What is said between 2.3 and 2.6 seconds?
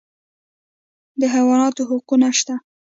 شته